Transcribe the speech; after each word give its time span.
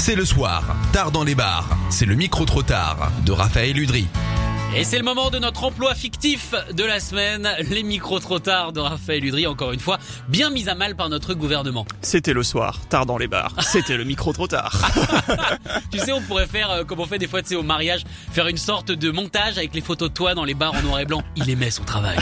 C'est 0.00 0.14
le 0.14 0.24
soir, 0.24 0.62
tard 0.94 1.10
dans 1.10 1.24
les 1.24 1.34
bars. 1.34 1.68
C'est 1.90 2.06
le 2.06 2.14
micro 2.14 2.46
trop 2.46 2.62
tard 2.62 3.12
de 3.26 3.32
Raphaël 3.32 3.76
Udry. 3.76 4.08
Et 4.76 4.84
c'est 4.84 4.98
le 4.98 5.04
moment 5.04 5.30
de 5.30 5.38
notre 5.40 5.64
emploi 5.64 5.96
fictif 5.96 6.54
de 6.72 6.84
la 6.84 7.00
semaine, 7.00 7.48
les 7.68 7.82
micros 7.82 8.20
trop 8.20 8.38
tard 8.38 8.72
de 8.72 8.78
Raphaël 8.78 9.24
Udry, 9.24 9.48
encore 9.48 9.72
une 9.72 9.80
fois, 9.80 9.98
bien 10.28 10.48
mis 10.50 10.68
à 10.68 10.76
mal 10.76 10.94
par 10.94 11.08
notre 11.08 11.34
gouvernement. 11.34 11.84
C'était 12.02 12.32
le 12.32 12.44
soir, 12.44 12.78
tard 12.88 13.04
dans 13.04 13.18
les 13.18 13.26
bars. 13.26 13.52
C'était 13.62 13.96
le 13.96 14.04
micro 14.04 14.32
trop 14.32 14.46
tard. 14.46 14.72
Tu 15.90 15.98
sais, 15.98 16.12
on 16.12 16.20
pourrait 16.22 16.46
faire, 16.46 16.70
euh, 16.70 16.84
comme 16.84 17.00
on 17.00 17.06
fait 17.06 17.18
des 17.18 17.26
fois, 17.26 17.42
tu 17.42 17.48
sais, 17.48 17.54
au 17.56 17.64
mariage, 17.64 18.04
faire 18.30 18.46
une 18.46 18.56
sorte 18.56 18.92
de 18.92 19.10
montage 19.10 19.58
avec 19.58 19.74
les 19.74 19.80
photos 19.80 20.08
de 20.08 20.14
toi 20.14 20.34
dans 20.34 20.44
les 20.44 20.54
bars 20.54 20.72
en 20.74 20.82
noir 20.82 21.00
et 21.00 21.04
blanc. 21.04 21.22
Il 21.34 21.50
aimait 21.50 21.70
son 21.70 21.82
travail. 21.82 22.16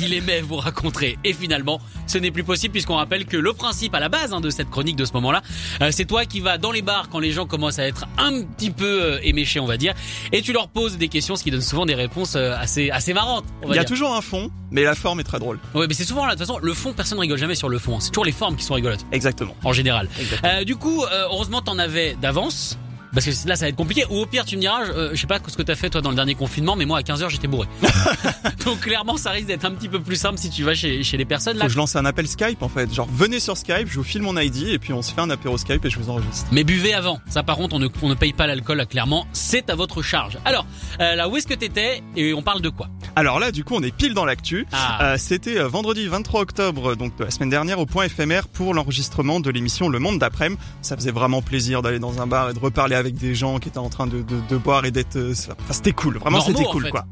Il 0.00 0.14
aimait 0.14 0.40
vous 0.40 0.56
raconter. 0.56 1.18
Et 1.24 1.32
finalement, 1.32 1.80
ce 2.06 2.18
n'est 2.18 2.30
plus 2.30 2.44
possible 2.44 2.72
puisqu'on 2.72 2.96
rappelle 2.96 3.26
que 3.26 3.36
le 3.36 3.52
principe 3.52 3.94
à 3.94 4.00
la 4.00 4.08
base 4.08 4.32
hein, 4.32 4.40
de 4.40 4.50
cette 4.50 4.70
chronique 4.70 4.94
de 4.96 5.04
ce 5.04 5.12
moment-là, 5.14 5.42
euh, 5.82 5.90
c'est 5.90 6.04
toi 6.04 6.26
qui 6.26 6.38
vas 6.40 6.58
dans 6.58 6.70
les 6.70 6.82
bars 6.82 7.08
quand 7.08 7.18
les 7.18 7.32
gens 7.32 7.46
commencent 7.46 7.80
à 7.80 7.86
être 7.86 8.06
un 8.18 8.42
petit 8.42 8.70
peu 8.70 9.02
euh, 9.02 9.18
éméchés, 9.22 9.58
on 9.58 9.66
va 9.66 9.76
dire, 9.76 9.94
et 10.32 10.40
tu 10.42 10.52
leur 10.52 10.68
poses 10.68 10.96
des 10.96 11.08
questions, 11.08 11.34
ce 11.34 11.42
qui 11.42 11.50
donne 11.50 11.60
souvent 11.60 11.86
des 11.88 11.94
réponses 11.96 12.36
euh, 12.36 12.54
assez, 12.56 12.90
assez 12.90 13.12
marrantes. 13.12 13.44
On 13.62 13.66
va 13.68 13.74
Il 13.74 13.76
y 13.76 13.80
a 13.80 13.82
dire. 13.84 13.88
toujours 13.90 14.14
un 14.14 14.20
fond, 14.20 14.50
mais 14.70 14.84
la 14.84 14.94
forme 14.94 15.18
est 15.20 15.24
très 15.24 15.38
drôle. 15.40 15.58
Ouais, 15.74 15.86
mais 15.88 15.94
c'est 15.94 16.04
souvent 16.04 16.24
là. 16.26 16.34
De 16.34 16.38
toute 16.38 16.46
façon, 16.46 16.60
le 16.62 16.74
fond, 16.74 16.92
personne 16.92 17.18
rigole 17.18 17.38
jamais 17.38 17.54
sur 17.56 17.68
le 17.68 17.78
fond. 17.78 17.98
C'est 18.00 18.10
toujours 18.10 18.24
les 18.24 18.32
formes 18.32 18.56
qui 18.56 18.62
sont 18.64 18.74
rigolotes, 18.74 19.04
Exactement. 19.12 19.54
en 19.64 19.72
général. 19.72 20.08
Euh, 20.44 20.62
du 20.64 20.76
coup, 20.76 21.02
euh, 21.04 21.24
heureusement, 21.30 21.60
t'en 21.62 21.78
avais 21.78 22.16
d'avance. 22.20 22.78
Parce 23.12 23.24
que 23.26 23.30
là, 23.48 23.56
ça 23.56 23.64
va 23.64 23.68
être 23.70 23.76
compliqué. 23.76 24.04
Ou 24.10 24.18
au 24.18 24.26
pire, 24.26 24.44
tu 24.44 24.56
me 24.56 24.60
diras, 24.60 24.82
euh, 24.84 25.10
je 25.14 25.20
sais 25.20 25.26
pas 25.26 25.38
ce 25.46 25.56
que 25.56 25.62
t'as 25.62 25.74
fait 25.74 25.90
toi 25.90 26.00
dans 26.00 26.10
le 26.10 26.16
dernier 26.16 26.34
confinement, 26.34 26.76
mais 26.76 26.84
moi 26.84 26.98
à 26.98 27.02
15h 27.02 27.28
j'étais 27.30 27.48
bourré. 27.48 27.66
Donc 28.64 28.80
clairement, 28.80 29.16
ça 29.16 29.30
risque 29.30 29.46
d'être 29.46 29.64
un 29.64 29.70
petit 29.72 29.88
peu 29.88 30.00
plus 30.00 30.16
simple 30.16 30.38
si 30.38 30.50
tu 30.50 30.62
vas 30.64 30.74
chez, 30.74 31.02
chez 31.02 31.16
les 31.16 31.24
personnes 31.24 31.54
Faut 31.54 31.60
là. 31.60 31.66
que 31.66 31.72
je 31.72 31.76
lance 31.78 31.96
un 31.96 32.04
appel 32.04 32.26
Skype 32.28 32.62
en 32.62 32.68
fait. 32.68 32.92
Genre 32.92 33.08
venez 33.12 33.40
sur 33.40 33.56
Skype, 33.56 33.86
je 33.88 33.94
vous 33.96 34.04
file 34.04 34.22
mon 34.22 34.36
ID 34.38 34.68
et 34.68 34.78
puis 34.78 34.92
on 34.92 35.02
se 35.02 35.12
fait 35.12 35.20
un 35.20 35.30
apéro 35.30 35.56
Skype 35.58 35.84
et 35.84 35.90
je 35.90 35.98
vous 35.98 36.10
enregistre. 36.10 36.46
Mais 36.52 36.64
buvez 36.64 36.94
avant. 36.94 37.20
Ça, 37.28 37.42
par 37.42 37.56
contre, 37.56 37.74
on 37.74 37.78
ne, 37.78 37.88
on 38.02 38.08
ne 38.08 38.14
paye 38.14 38.32
pas 38.32 38.46
l'alcool. 38.46 38.78
là, 38.78 38.86
Clairement, 38.86 39.26
c'est 39.32 39.70
à 39.70 39.74
votre 39.74 40.02
charge. 40.02 40.38
Alors, 40.44 40.66
euh, 41.00 41.14
là, 41.14 41.28
où 41.28 41.36
est-ce 41.36 41.46
que 41.46 41.54
t'étais 41.54 42.02
et 42.16 42.32
on 42.34 42.42
parle 42.42 42.60
de 42.62 42.68
quoi? 42.68 42.88
Alors 43.18 43.40
là, 43.40 43.50
du 43.50 43.64
coup, 43.64 43.74
on 43.74 43.82
est 43.82 43.90
pile 43.94 44.14
dans 44.14 44.24
l'actu. 44.24 44.64
Ah. 44.72 45.02
Euh, 45.14 45.16
C'était 45.18 45.58
euh, 45.58 45.66
vendredi 45.66 46.06
23 46.06 46.40
octobre, 46.42 46.94
donc 46.94 47.16
de 47.16 47.24
la 47.24 47.30
semaine 47.32 47.50
dernière, 47.50 47.80
au 47.80 47.86
point 47.86 48.04
éphémère 48.04 48.46
pour 48.46 48.74
l'enregistrement 48.74 49.40
de 49.40 49.50
l'émission 49.50 49.88
Le 49.88 49.98
Monde 49.98 50.20
d'après-midi. 50.20 50.60
Ça 50.82 50.96
faisait 50.96 51.10
vraiment 51.10 51.42
plaisir 51.42 51.82
d'aller 51.82 51.98
dans 51.98 52.22
un 52.22 52.28
bar 52.28 52.50
et 52.50 52.54
de 52.54 52.58
reparler 52.60 52.94
avec 52.94 53.16
des 53.16 53.34
gens 53.34 53.58
qui 53.58 53.68
étaient 53.70 53.78
en 53.78 53.88
train 53.88 54.06
de, 54.06 54.22
de, 54.22 54.36
de 54.48 54.56
boire 54.56 54.84
et 54.84 54.92
d'être. 54.92 55.16
euh, 55.16 55.32
Enfin, 55.32 55.54
c'était 55.72 55.92
cool. 55.92 56.18
Vraiment, 56.18 56.40
c'était 56.40 56.64
en 56.64 56.70
cool, 56.70 56.84
fait. 56.84 56.90
quoi. 56.90 57.04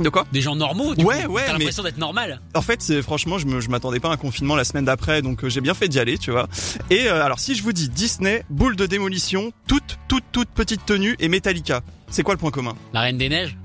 De 0.00 0.08
quoi? 0.08 0.26
Des 0.32 0.40
gens 0.40 0.56
normaux. 0.56 0.96
Du 0.96 1.04
Ouais, 1.04 1.22
coup. 1.22 1.34
ouais, 1.34 1.44
T'as 1.46 1.52
l'impression 1.52 1.84
d'être 1.84 1.98
normal. 1.98 2.40
En 2.56 2.62
fait, 2.62 2.82
c'est 2.82 3.00
franchement, 3.00 3.38
je 3.38 3.46
me, 3.46 3.60
je 3.60 3.68
m'attendais 3.68 4.00
pas 4.00 4.08
à 4.08 4.14
un 4.14 4.16
confinement 4.16 4.56
la 4.56 4.64
semaine 4.64 4.86
d'après, 4.86 5.22
donc 5.22 5.44
euh, 5.44 5.48
j'ai 5.48 5.60
bien 5.60 5.74
fait 5.74 5.86
d'y 5.86 6.00
aller, 6.00 6.18
tu 6.18 6.32
vois. 6.32 6.48
Et 6.90 7.06
euh, 7.06 7.24
alors, 7.24 7.38
si 7.38 7.54
je 7.54 7.62
vous 7.62 7.72
dis 7.72 7.88
Disney, 7.88 8.44
boule 8.50 8.74
de 8.74 8.86
démolition, 8.86 9.52
toute, 9.68 9.98
toute, 10.08 10.24
toute 10.32 10.48
petite 10.48 10.84
tenue 10.84 11.14
et 11.20 11.28
Metallica, 11.28 11.82
c'est 12.10 12.24
quoi 12.24 12.34
le 12.34 12.38
point 12.38 12.50
commun? 12.50 12.74
La 12.92 13.02
Reine 13.02 13.18
des 13.18 13.28
Neiges. 13.28 13.56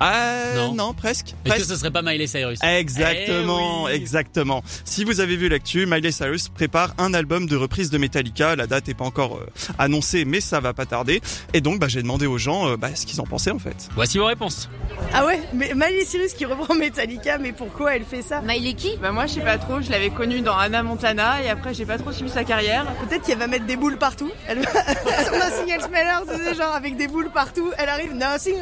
Ah 0.00 0.54
Non. 0.56 0.74
non, 0.74 0.92
presque. 0.94 1.28
Est-ce 1.28 1.34
presque. 1.48 1.60
que 1.62 1.68
ce 1.68 1.76
serait 1.76 1.90
pas 1.90 2.02
Miley 2.02 2.26
Cyrus 2.26 2.58
Exactement, 2.62 3.88
Eh 3.88 3.92
oui. 3.92 3.96
exactement. 3.96 4.62
Si 4.84 5.04
vous 5.04 5.20
avez 5.20 5.36
vu 5.36 5.48
l'actu, 5.48 5.86
Miley 5.86 6.12
Cyrus 6.12 6.48
prépare 6.48 6.94
un 6.98 7.14
album 7.14 7.46
de 7.46 7.56
reprise 7.56 7.90
de 7.90 7.98
Metallica. 7.98 8.56
La 8.56 8.66
date 8.66 8.88
est 8.88 8.94
pas 8.94 9.04
encore 9.04 9.36
euh, 9.36 9.46
annoncée, 9.78 10.24
mais 10.24 10.40
ça 10.40 10.60
va 10.60 10.72
pas 10.74 10.86
tarder. 10.86 11.20
Et 11.52 11.60
donc, 11.60 11.78
bah, 11.80 11.88
j'ai 11.88 12.02
demandé 12.02 12.26
aux 12.26 12.38
gens 12.38 12.68
euh, 12.68 12.76
bah, 12.76 12.90
ce 12.94 13.06
qu'ils 13.06 13.20
en 13.20 13.24
pensaient 13.24 13.50
en 13.50 13.58
fait. 13.58 13.88
Voici 13.94 14.18
vos 14.18 14.26
réponses. 14.26 14.68
Ah 15.12 15.24
ouais, 15.26 15.40
mais 15.54 15.72
Miley 15.74 16.04
Cyrus 16.04 16.32
qui 16.34 16.44
reprend 16.44 16.74
Metallica, 16.74 17.38
mais 17.38 17.52
pourquoi 17.52 17.96
elle 17.96 18.04
fait 18.04 18.22
ça? 18.22 18.40
Miley 18.42 18.74
qui? 18.74 18.96
Bah 19.00 19.12
moi 19.12 19.26
je 19.26 19.34
sais 19.34 19.40
pas 19.40 19.58
trop, 19.58 19.80
je 19.80 19.90
l'avais 19.90 20.10
connue 20.10 20.40
dans 20.40 20.56
Anna 20.56 20.82
Montana 20.82 21.42
et 21.42 21.48
après 21.50 21.74
j'ai 21.74 21.84
pas 21.84 21.98
trop 21.98 22.12
suivi 22.12 22.30
sa 22.30 22.44
carrière. 22.44 22.86
Peut-être 23.08 23.22
qu'elle 23.26 23.38
va 23.38 23.46
mettre 23.46 23.66
des 23.66 23.76
boules 23.76 23.98
partout. 23.98 24.30
Elle 24.48 24.60
va... 24.60 24.70
Son 25.24 25.32
Nothing 25.32 25.70
Else 25.74 25.88
Matters, 25.90 26.22
tu 26.28 26.44
sais, 26.44 26.54
genre 26.54 26.74
avec 26.74 26.96
des 26.96 27.08
boules 27.08 27.30
partout. 27.30 27.70
Elle 27.78 27.88
arrive, 27.88 28.14
Nothing. 28.14 28.56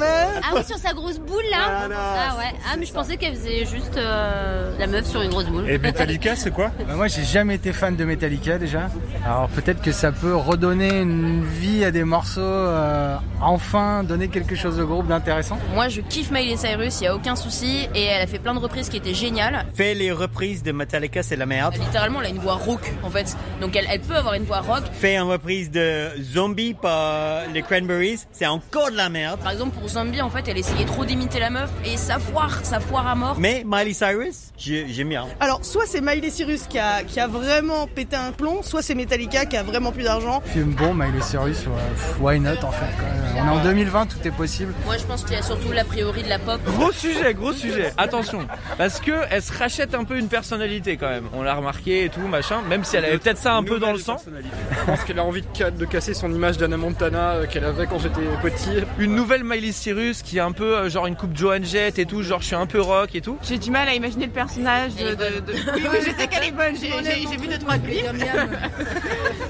Ah 0.00 0.52
oui, 0.54 0.60
sur 0.66 0.78
sa 0.80 0.92
grosse 0.94 1.18
boule 1.18 1.44
là 1.50 1.88
Ah 1.94 2.36
ouais, 2.38 2.52
ah 2.70 2.76
mais 2.78 2.86
je 2.86 2.92
pensais 2.92 3.16
qu'elle 3.16 3.34
faisait 3.34 3.64
juste 3.66 3.96
euh, 3.96 4.76
la 4.78 4.86
meuf 4.86 5.06
sur 5.06 5.22
une 5.22 5.30
grosse 5.30 5.46
boule. 5.46 5.68
Et 5.68 5.78
Metallica, 5.78 6.36
c'est 6.36 6.50
quoi 6.50 6.70
Bah, 6.86 6.94
Moi, 6.94 7.08
j'ai 7.08 7.24
jamais 7.24 7.56
été 7.56 7.72
fan 7.72 7.96
de 7.96 8.04
Metallica 8.04 8.58
déjà. 8.58 8.88
Alors 9.24 9.48
peut-être 9.48 9.82
que 9.82 9.92
ça 9.92 10.12
peut 10.12 10.34
redonner 10.34 11.00
une 11.00 11.44
vie 11.44 11.84
à 11.84 11.90
des 11.90 12.04
morceaux, 12.04 12.40
euh, 12.40 13.16
enfin 13.40 14.02
donner 14.04 14.28
quelque 14.28 14.56
chose 14.56 14.80
au 14.80 14.86
groupe 14.86 15.06
d'intéressant. 15.06 15.58
Moi 15.74 15.88
je 15.88 16.00
kiffe 16.00 16.30
Miley 16.30 16.56
Cyrus, 16.56 17.00
y 17.00 17.06
a 17.06 17.14
aucun 17.14 17.36
souci, 17.36 17.88
et 17.94 18.04
elle 18.04 18.22
a 18.22 18.26
fait 18.26 18.38
plein 18.38 18.54
de 18.54 18.58
reprises 18.60 18.88
qui 18.88 18.96
étaient 18.96 19.14
géniales. 19.14 19.66
Fait 19.74 19.94
les 19.94 20.12
reprises 20.12 20.62
de 20.62 20.72
Metallica, 20.72 21.22
c'est 21.22 21.36
la 21.36 21.46
merde. 21.46 21.74
Littéralement, 21.74 22.20
elle 22.20 22.28
a 22.28 22.30
une 22.30 22.38
voix 22.38 22.54
rock 22.54 22.92
en 23.02 23.10
fait, 23.10 23.36
donc 23.60 23.76
elle, 23.76 23.86
elle 23.90 24.00
peut 24.00 24.16
avoir 24.16 24.34
une 24.34 24.44
voix 24.44 24.60
rock. 24.60 24.82
Fait 24.92 25.16
une 25.16 25.28
reprise 25.30 25.70
de 25.70 26.08
Zombie 26.22 26.74
par 26.74 27.42
les 27.52 27.62
Cranberries, 27.62 28.20
c'est 28.32 28.46
encore 28.46 28.90
de 28.90 28.96
la 28.96 29.08
merde. 29.10 29.40
Par 29.40 29.52
exemple 29.52 29.78
pour 29.78 29.88
Zombie, 29.88 30.20
en 30.22 30.30
fait, 30.30 30.48
elle 30.48 30.58
essayait 30.70 30.84
trop 30.86 31.04
d'imiter 31.04 31.40
la 31.40 31.50
meuf 31.50 31.70
et 31.84 31.96
ça 31.96 32.18
foire, 32.18 32.60
ça 32.64 32.80
foire 32.80 33.06
à 33.06 33.14
mort. 33.14 33.36
Mais 33.38 33.64
Miley 33.66 33.92
Cyrus, 33.92 34.52
j'ai- 34.58 34.86
j'aime 34.88 35.08
bien. 35.08 35.26
Alors, 35.40 35.64
soit 35.64 35.84
c'est 35.86 36.00
Miley 36.00 36.30
Cyrus 36.30 36.62
qui 36.68 36.78
a, 36.78 37.02
qui 37.02 37.18
a 37.20 37.26
vraiment 37.26 37.86
pété 37.86 38.16
un 38.16 38.32
plomb, 38.32 38.62
soit 38.62 38.82
c'est 38.82 38.94
Metallica 38.94 39.46
qui 39.46 39.56
a 39.56 39.62
vraiment 39.62 39.92
plus 39.92 40.04
d'argent. 40.04 40.42
Film 40.46 40.72
bon, 40.72 40.94
Miley 40.94 41.20
Cyrus, 41.22 41.64
why 42.20 42.38
not 42.40 42.62
en 42.62 42.70
fait. 42.72 42.86
On 43.36 43.46
est 43.46 43.50
en 43.50 43.62
2020, 43.62 44.06
tout 44.06 44.18
est 44.24 44.30
possible. 44.30 44.72
Moi 44.84 44.96
je 44.98 45.04
pense 45.04 45.24
qu'il 45.24 45.32
y 45.34 45.38
a 45.38 45.42
surtout 45.42 45.72
l'a 45.72 45.84
priori 45.84 46.22
de 46.22 46.28
la 46.28 46.38
pop. 46.38 46.60
Gros 46.66 46.92
sujet, 46.92 47.34
gros 47.34 47.52
sujet. 47.52 47.92
Attention, 47.96 48.46
parce 48.78 49.00
que 49.00 49.12
elle 49.30 49.42
se 49.42 49.52
rachète 49.56 49.94
un 49.94 50.04
peu 50.04 50.18
une 50.18 50.28
personnalité 50.28 50.96
quand 50.96 51.08
même. 51.08 51.24
On 51.32 51.42
l'a 51.42 51.54
remarqué 51.54 52.04
et 52.04 52.08
tout, 52.08 52.20
machin. 52.20 52.60
Même 52.68 52.84
si 52.84 52.96
elle 52.96 53.04
avait 53.04 53.18
peut-être 53.18 53.38
ça 53.38 53.54
un 53.54 53.62
peu 53.62 53.78
dans 53.78 53.92
le 53.92 53.98
sang. 53.98 54.16
Je 54.26 54.84
pense 54.86 55.02
qu'elle 55.04 55.18
a 55.18 55.24
envie 55.24 55.42
de, 55.42 55.70
de 55.70 55.84
casser 55.84 56.14
son 56.14 56.32
image 56.32 56.58
d'Anna 56.58 56.76
Montana 56.76 57.30
euh, 57.32 57.46
qu'elle 57.46 57.64
avait 57.64 57.86
quand 57.86 57.98
j'étais 57.98 58.20
petit. 58.42 58.70
Une 58.98 59.14
nouvelle 59.14 59.44
Miley 59.44 59.72
Cyrus 59.72 60.22
qui 60.22 60.38
est 60.38 60.40
un 60.40 60.52
peu 60.52 60.59
euh, 60.64 60.88
genre 60.88 61.06
une 61.06 61.16
coupe 61.16 61.36
Joan 61.36 61.64
Jett 61.64 61.98
et 61.98 62.06
tout, 62.06 62.22
genre 62.22 62.40
je 62.40 62.46
suis 62.46 62.56
un 62.56 62.66
peu 62.66 62.80
rock 62.80 63.14
et 63.14 63.20
tout. 63.20 63.38
J'ai 63.42 63.58
du 63.58 63.70
mal 63.70 63.88
à 63.88 63.94
imaginer 63.94 64.26
le 64.26 64.32
personnage 64.32 64.94
de... 64.94 65.16
Oui, 65.74 65.82
oui, 65.92 65.98
je 66.00 66.10
sais 66.20 66.28
qu'elle 66.28 66.44
est 66.44 66.52
bonne, 66.52 66.74
j'ai 66.80 67.36
vu 67.36 67.46
deux 67.48 67.58
trois 67.58 67.78
clips. 67.78 68.04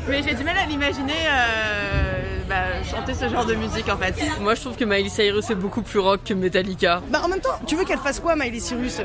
Mais 0.09 0.23
j'ai 0.23 0.35
du 0.35 0.45
mal 0.45 0.57
à 0.57 0.67
l'imaginer 0.67 1.13
euh, 1.13 2.39
bah, 2.49 2.83
chanter 2.89 3.15
ce 3.15 3.29
genre 3.29 3.47
de 3.47 3.55
musique 3.55 3.89
en 3.89 3.97
fait. 3.97 4.15
Moi 4.41 4.55
je 4.55 4.61
trouve 4.61 4.77
que 4.77 4.85
Miley 4.85 5.09
Cyrus 5.09 5.51
est 5.51 5.55
beaucoup 5.55 5.83
plus 5.83 5.99
rock 5.99 6.21
que 6.25 6.35
Metallica. 6.35 7.01
Bah 7.09 7.21
en 7.25 7.29
même 7.29 7.41
temps, 7.41 7.59
tu 7.67 7.77
veux 7.77 7.85
qu'elle 7.85 7.99
fasse 7.99 8.21
quoi 8.21 8.35
Miley 8.37 8.61
Cyrus? 8.61 9.01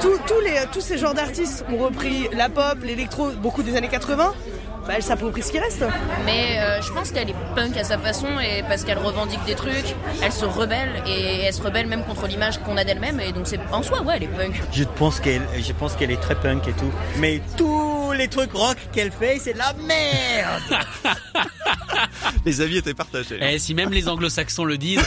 Tous, 0.00 0.18
tous, 0.26 0.40
les, 0.40 0.54
tous 0.72 0.80
ces 0.80 0.98
genres 0.98 1.14
d'artistes 1.14 1.64
ont 1.72 1.78
repris 1.78 2.28
la 2.32 2.48
pop, 2.48 2.78
l'électro, 2.82 3.30
beaucoup 3.30 3.62
des 3.62 3.76
années 3.76 3.88
80. 3.88 4.32
Bah 4.86 4.94
elle 4.96 5.02
s'approprie 5.02 5.42
ce 5.42 5.50
qui 5.50 5.58
reste. 5.58 5.84
Mais 6.26 6.58
euh, 6.58 6.82
je 6.82 6.92
pense 6.92 7.10
qu'elle 7.10 7.30
est 7.30 7.36
punk 7.54 7.76
à 7.76 7.84
sa 7.84 7.96
façon 7.96 8.28
et 8.40 8.62
parce 8.68 8.84
qu'elle 8.84 8.98
revendique 8.98 9.42
des 9.46 9.54
trucs, 9.54 9.94
elle 10.22 10.32
se 10.32 10.44
rebelle 10.44 11.02
et 11.06 11.44
elle 11.44 11.54
se 11.54 11.62
rebelle 11.62 11.86
même 11.86 12.04
contre 12.04 12.26
l'image 12.26 12.58
qu'on 12.58 12.76
a 12.76 12.84
d'elle-même 12.84 13.18
et 13.20 13.32
donc 13.32 13.46
c'est 13.46 13.60
en 13.72 13.82
soi 13.82 14.02
ouais 14.02 14.14
elle 14.16 14.24
est 14.24 14.28
punk. 14.28 14.62
Je 14.72 14.84
pense 14.84 15.20
qu'elle, 15.20 15.42
je 15.58 15.72
pense 15.72 15.94
qu'elle 15.94 16.10
est 16.10 16.20
très 16.20 16.34
punk 16.34 16.68
et 16.68 16.72
tout. 16.72 16.92
Mais 17.18 17.40
tous 17.56 17.83
les 18.14 18.28
trucs 18.28 18.52
rock 18.52 18.76
qu'elle 18.92 19.12
fait, 19.12 19.38
c'est 19.38 19.52
de 19.54 19.58
la 19.58 19.72
merde. 19.74 20.62
Les 22.44 22.60
avis 22.60 22.78
étaient 22.78 22.94
partagés. 22.94 23.38
Eh, 23.40 23.58
si 23.58 23.74
même 23.74 23.90
les 23.92 24.08
anglo-saxons 24.08 24.64
le 24.64 24.76
disent. 24.76 25.00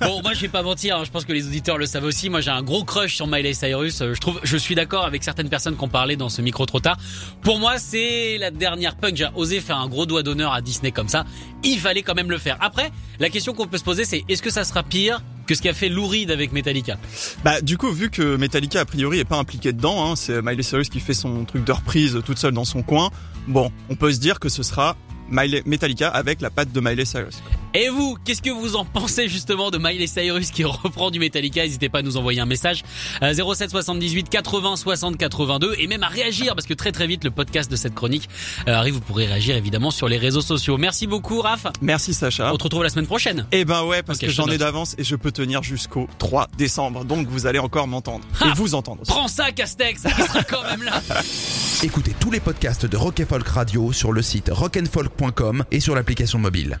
Bon, 0.00 0.22
moi 0.22 0.32
je 0.34 0.40
vais 0.40 0.48
pas 0.48 0.62
mentir, 0.62 0.96
hein, 0.96 1.04
je 1.04 1.10
pense 1.10 1.24
que 1.24 1.32
les 1.32 1.46
auditeurs 1.46 1.78
le 1.78 1.86
savent 1.86 2.04
aussi. 2.04 2.30
Moi 2.30 2.40
j'ai 2.40 2.50
un 2.50 2.62
gros 2.62 2.84
crush 2.84 3.14
sur 3.14 3.26
Miley 3.26 3.52
Cyrus. 3.52 4.00
Euh, 4.00 4.14
Je 4.14 4.20
trouve, 4.20 4.40
je 4.42 4.56
suis 4.56 4.74
d'accord 4.74 5.04
avec 5.04 5.22
certaines 5.22 5.48
personnes 5.48 5.76
qui 5.76 5.84
ont 5.84 5.88
parlé 5.88 6.16
dans 6.16 6.28
ce 6.28 6.42
micro 6.42 6.66
trop 6.66 6.80
tard. 6.80 6.96
Pour 7.42 7.58
moi, 7.58 7.78
c'est 7.78 8.38
la 8.38 8.50
dernière 8.50 8.96
punk. 8.96 9.16
J'ai 9.16 9.28
osé 9.34 9.60
faire 9.60 9.78
un 9.78 9.88
gros 9.88 10.06
doigt 10.06 10.22
d'honneur 10.22 10.52
à 10.52 10.60
Disney 10.60 10.90
comme 10.90 11.08
ça. 11.08 11.24
Il 11.62 11.78
fallait 11.78 12.02
quand 12.02 12.14
même 12.14 12.30
le 12.30 12.38
faire. 12.38 12.56
Après, 12.60 12.90
la 13.18 13.28
question 13.28 13.52
qu'on 13.54 13.66
peut 13.66 13.78
se 13.78 13.84
poser, 13.84 14.04
c'est 14.04 14.24
est-ce 14.28 14.42
que 14.42 14.50
ça 14.50 14.64
sera 14.64 14.82
pire 14.82 15.22
que 15.50 15.56
ce 15.56 15.62
qu'a 15.62 15.74
fait 15.74 15.88
Lou 15.88 16.06
Reed 16.06 16.30
avec 16.30 16.52
Metallica 16.52 16.96
Bah 17.44 17.60
du 17.60 17.76
coup 17.76 17.90
vu 17.90 18.08
que 18.08 18.36
Metallica 18.36 18.80
a 18.80 18.84
priori 18.84 19.18
est 19.18 19.24
pas 19.24 19.36
impliqué 19.36 19.72
dedans, 19.72 20.04
hein, 20.12 20.14
c'est 20.14 20.40
Miley 20.42 20.62
Cyrus 20.62 20.88
qui 20.88 21.00
fait 21.00 21.12
son 21.12 21.44
truc 21.44 21.64
de 21.64 21.72
reprise 21.72 22.20
toute 22.24 22.38
seule 22.38 22.52
dans 22.54 22.64
son 22.64 22.82
coin. 22.82 23.10
Bon, 23.48 23.72
on 23.88 23.96
peut 23.96 24.12
se 24.12 24.20
dire 24.20 24.38
que 24.38 24.48
ce 24.48 24.62
sera 24.62 24.96
Miley- 25.28 25.62
Metallica 25.66 26.08
avec 26.08 26.40
la 26.40 26.50
patte 26.50 26.70
de 26.72 26.80
Miley 26.80 27.04
Cyrus. 27.04 27.42
Et 27.72 27.88
vous, 27.88 28.16
qu'est-ce 28.24 28.42
que 28.42 28.50
vous 28.50 28.74
en 28.74 28.84
pensez 28.84 29.28
justement 29.28 29.70
de 29.70 29.78
Miley 29.78 30.08
Cyrus 30.08 30.50
qui 30.50 30.64
reprend 30.64 31.12
du 31.12 31.20
Metallica? 31.20 31.62
N'hésitez 31.62 31.88
pas 31.88 32.00
à 32.00 32.02
nous 32.02 32.16
envoyer 32.16 32.40
un 32.40 32.46
message 32.46 32.82
euh, 33.22 33.32
07 33.32 33.70
78 33.70 34.28
80 34.28 34.74
60 34.74 35.16
82 35.16 35.76
et 35.78 35.86
même 35.86 36.02
à 36.02 36.08
réagir 36.08 36.54
parce 36.56 36.66
que 36.66 36.74
très 36.74 36.90
très 36.90 37.06
vite 37.06 37.22
le 37.22 37.30
podcast 37.30 37.70
de 37.70 37.76
cette 37.76 37.94
chronique 37.94 38.28
euh, 38.66 38.74
arrive. 38.74 38.94
Vous 38.94 39.00
pourrez 39.00 39.26
réagir 39.26 39.54
évidemment 39.54 39.92
sur 39.92 40.08
les 40.08 40.18
réseaux 40.18 40.40
sociaux. 40.40 40.78
Merci 40.78 41.06
beaucoup 41.06 41.40
Raph. 41.40 41.68
Merci 41.80 42.12
Sacha. 42.12 42.52
On 42.52 42.56
te 42.56 42.64
retrouve 42.64 42.82
la 42.82 42.88
semaine 42.88 43.06
prochaine. 43.06 43.46
Eh 43.52 43.64
ben 43.64 43.84
ouais, 43.84 44.02
parce 44.02 44.18
que 44.18 44.26
je 44.26 44.32
j'en 44.32 44.48
ai 44.48 44.58
d'avance 44.58 44.96
et 44.98 45.04
je 45.04 45.14
peux 45.14 45.30
tenir 45.30 45.62
jusqu'au 45.62 46.08
3 46.18 46.48
décembre. 46.58 47.04
Donc 47.04 47.28
vous 47.28 47.46
allez 47.46 47.60
encore 47.60 47.86
m'entendre. 47.86 48.24
Et 48.44 48.52
vous 48.56 48.74
entendre 48.74 49.02
aussi. 49.02 49.12
Prends 49.12 49.28
ça 49.28 49.52
Castex, 49.52 50.02
il 50.18 50.24
sera 50.24 50.42
quand 50.42 50.64
même 50.64 50.82
là. 50.82 51.00
Écoutez 51.84 52.14
tous 52.18 52.32
les 52.32 52.40
podcasts 52.40 52.84
de 52.84 52.96
Rock 52.96 53.20
and 53.20 53.26
Folk 53.28 53.46
Radio 53.46 53.92
sur 53.92 54.10
le 54.10 54.22
site 54.22 54.50
rockandfolk.com 54.52 55.64
et 55.70 55.78
sur 55.78 55.94
l'application 55.94 56.40
mobile. 56.40 56.80